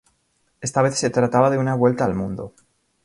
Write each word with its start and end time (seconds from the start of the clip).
Esta 0.61 0.81
vez 0.81 0.95
se 0.97 1.11
trataba 1.11 1.51
de 1.51 1.59
una 1.59 1.75
vuelta 1.75 2.05
al 2.05 2.15
mundo. 2.15 2.55